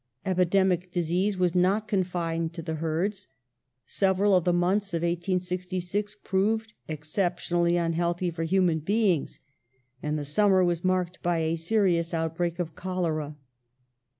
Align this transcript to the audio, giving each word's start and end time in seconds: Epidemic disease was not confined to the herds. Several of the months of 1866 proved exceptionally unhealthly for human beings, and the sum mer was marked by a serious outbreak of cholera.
Epidemic 0.25 0.91
disease 0.91 1.37
was 1.37 1.53
not 1.53 1.87
confined 1.87 2.53
to 2.53 2.63
the 2.63 2.73
herds. 2.81 3.27
Several 3.85 4.35
of 4.35 4.45
the 4.45 4.51
months 4.51 4.95
of 4.95 5.03
1866 5.03 6.15
proved 6.23 6.73
exceptionally 6.87 7.73
unhealthly 7.77 8.31
for 8.31 8.41
human 8.43 8.79
beings, 8.79 9.39
and 10.01 10.17
the 10.17 10.25
sum 10.25 10.49
mer 10.49 10.63
was 10.63 10.83
marked 10.83 11.21
by 11.21 11.37
a 11.37 11.55
serious 11.55 12.15
outbreak 12.15 12.57
of 12.57 12.73
cholera. 12.73 13.35